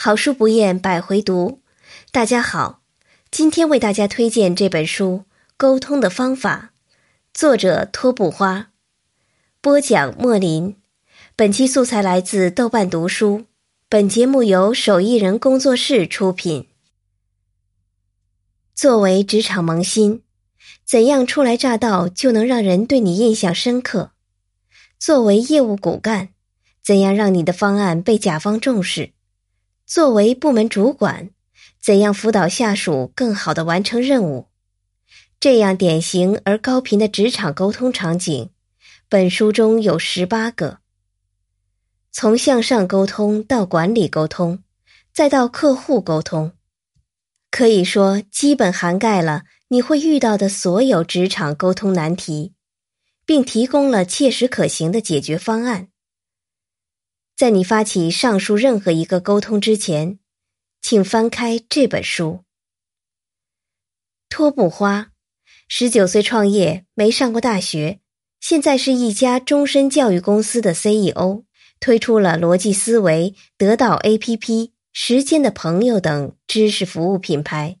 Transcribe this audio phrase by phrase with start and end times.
[0.00, 1.60] 好书不厌百回读，
[2.12, 2.82] 大家好，
[3.32, 5.24] 今天为大家推荐这本书
[5.56, 6.70] 《沟通的方法》，
[7.34, 8.68] 作者托布花，
[9.60, 10.76] 播讲莫林。
[11.34, 13.46] 本期素材来自豆瓣读书，
[13.88, 16.68] 本节目由手艺人工作室出品。
[18.76, 20.22] 作为职场萌新，
[20.86, 24.12] 怎样初来乍到就能让人对你印象深刻？
[24.96, 26.28] 作为业务骨干，
[26.84, 29.10] 怎样让你的方案被甲方重视？
[29.88, 31.30] 作为部门主管，
[31.80, 34.48] 怎样辅导下属更好的完成任务？
[35.40, 38.50] 这样典型而高频的职场沟通场景，
[39.08, 40.80] 本书中有十八个。
[42.12, 44.62] 从向上沟通到管理沟通，
[45.14, 46.52] 再到客户沟通，
[47.50, 52.52] 可以说基本涵盖了你会遇到的所有职场沟通难题，
[53.24, 55.88] 并提供了切实可行的解决方案。
[57.38, 60.18] 在你发起上述任何一个沟通之前，
[60.82, 62.40] 请翻开这本书。
[64.28, 65.12] 托布花，
[65.68, 68.00] 十九岁创业，没上过大学，
[68.40, 71.44] 现在是一家终身教育公司的 CEO，
[71.78, 77.78] 推出了逻辑思维、得到 APP、时间的朋友等知识服务品牌。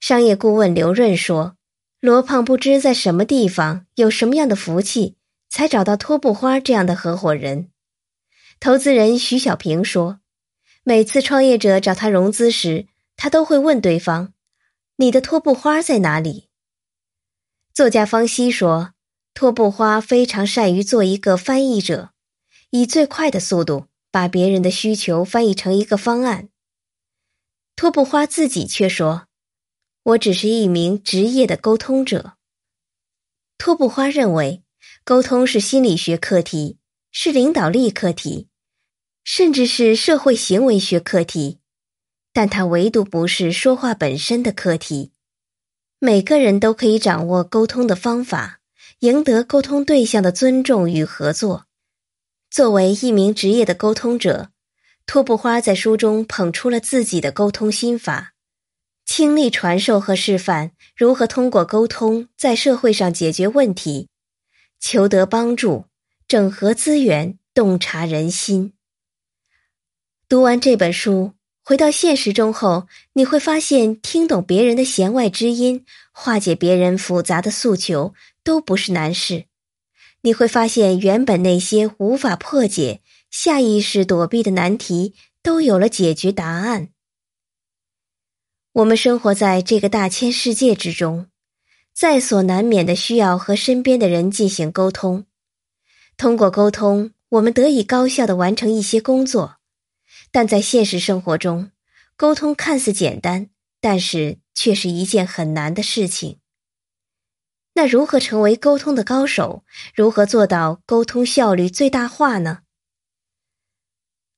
[0.00, 1.56] 商业顾问刘润说
[2.02, 5.14] ：“罗胖不知在什么地方有什么样的福气，
[5.48, 7.70] 才找到托布花这样的合伙人。”
[8.58, 10.20] 投资人徐小平说
[10.82, 14.32] ：“每次创业者找他融资时，他都会问对方
[14.96, 16.48] ：‘你的托布花在哪里？’”
[17.72, 18.94] 作家方西说
[19.34, 22.12] ：“托布花非常善于做一个翻译者，
[22.70, 26.48] 以最快的速度把别人的需求翻译成一个方案。”
[27.76, 29.26] 托布花自己却说
[30.02, 32.32] ：“我只是一名职业的沟通者。”
[33.58, 34.62] 托布花认为，
[35.04, 36.78] 沟通是心理学课题。
[37.18, 38.48] 是领导力课题，
[39.24, 41.60] 甚至是社会行为学课题，
[42.34, 45.12] 但它唯独不是说话本身的课题。
[45.98, 48.60] 每个人都可以掌握沟通的方法，
[48.98, 51.64] 赢得沟通对象的尊重与合作。
[52.50, 54.50] 作为一名职业的沟通者，
[55.06, 58.34] 托布花在书中捧出了自己的沟通心法，
[59.06, 64.10] 倾力传授和示范如何通过沟通在社会上解决问题，
[64.78, 65.86] 求得帮助。
[66.28, 68.72] 整合资源，洞察人心。
[70.28, 79.44] 读完这本书，回到现实中后，你会发现，听懂别人的弦外之音，化解别人复杂的诉求，都不是难事。
[80.22, 85.14] 你会发现，原本那些无法破解、下意识躲避的难题，
[85.44, 86.88] 都有了解决答案。
[88.72, 91.28] 我们生活在这个大千世界之中，
[91.94, 95.24] 在所难免的需要和身边的人进行沟通。
[96.16, 99.58] 通过沟通，我们得以高效的完成一些工作，
[100.30, 101.70] 但在现实生活中，
[102.16, 103.50] 沟通看似简单，
[103.82, 106.38] 但是却是一件很难的事情。
[107.74, 109.62] 那如何成为沟通的高手？
[109.94, 112.60] 如何做到沟通效率最大化呢？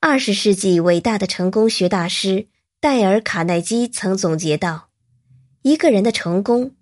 [0.00, 2.48] 二十世纪伟大的成功学大师
[2.80, 4.88] 戴尔·卡耐基曾总结道
[5.60, 6.74] ：“一个人的成功，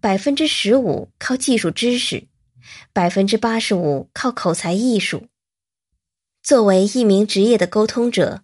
[0.00, 2.26] 百分之十五靠技术知识。”
[2.92, 5.28] 百分之八十五靠口才艺术。
[6.42, 8.42] 作为一名职业的沟通者，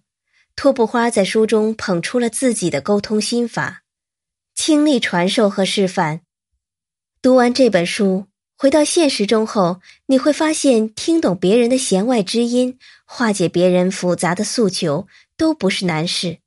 [0.55, 3.83] 托布花在书中捧出了自己的沟通心法，
[4.55, 6.21] 倾力传授和示范。
[7.21, 16.39] 读完这本书，回到现实中后，你会发现，听懂别人的弦外之音，化解别人复杂的诉求，都不是难事。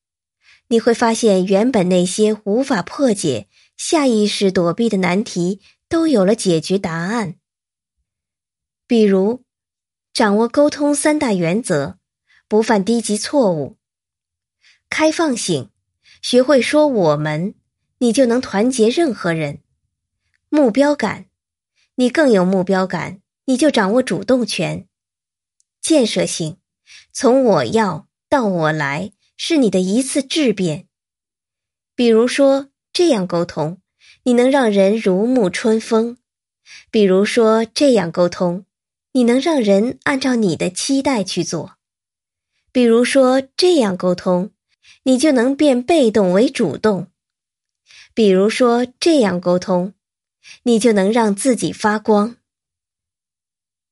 [0.68, 5.60] 你会发现，原本那些无法破解、下意识躲避的难题，
[5.90, 7.34] 都有了解决答案。
[8.92, 9.42] 比如，
[10.12, 11.98] 掌握沟通三大原则，
[12.46, 13.78] 不犯低级错误；
[14.90, 15.70] 开放性，
[16.20, 17.54] 学会说“我们”，
[18.00, 19.62] 你就能团结任何人；
[20.50, 21.30] 目标感，
[21.94, 24.84] 你更有目标感，你就掌握主动权；
[25.80, 26.58] 建设性，
[27.14, 30.86] 从我要到我来，是你的一次质变。
[31.94, 33.80] 比如说，这样沟通，
[34.24, 36.18] 你能让人如沐春风；
[36.90, 38.66] 比如说，这样沟通。
[39.14, 41.76] 你能让人按照你的期待去做，
[42.72, 44.52] 比如说这样沟通，
[45.02, 47.08] 你就能变被动为主动；
[48.14, 49.92] 比如说这样沟通，
[50.62, 52.36] 你就能让自己发光。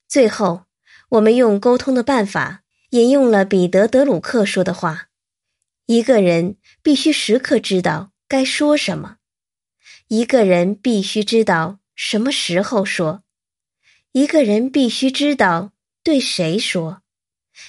[0.08, 0.64] 最后，
[1.10, 5.08] 我们用沟通的办法引用了彼得·德鲁克说的话
[5.84, 9.18] ：“一个人必须时刻知道该说什么，
[10.08, 13.22] 一个人必须知道什么时候说。”
[14.12, 15.70] 一个人必须知道
[16.02, 17.00] 对谁说，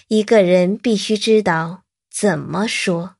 [0.07, 3.15] 一个人必须知道怎么说？